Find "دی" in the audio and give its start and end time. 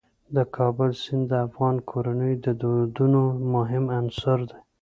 4.49-4.59